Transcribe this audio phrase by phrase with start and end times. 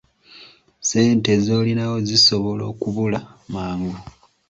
[0.81, 3.19] Ssente z'olinawo zisobola okubula
[3.53, 3.95] mangu.